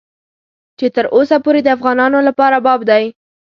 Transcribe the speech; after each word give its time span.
چې 0.77 0.85
تر 0.95 1.05
اوسه 1.15 1.37
پورې 1.45 1.59
د 1.63 1.67
افغانانو 1.77 2.19
لپاره 2.27 2.57
باب 2.65 2.81
دی. 2.89 3.03